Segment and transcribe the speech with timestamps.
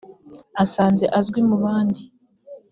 [0.63, 2.01] asanze azwi mu bandi